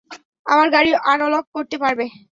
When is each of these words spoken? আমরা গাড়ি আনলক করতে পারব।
আমরা 0.45 0.67
গাড়ি 0.75 0.91
আনলক 1.11 1.45
করতে 1.55 1.75
পারব। 1.81 1.99